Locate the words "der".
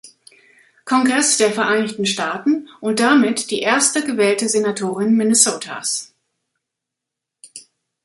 1.37-1.51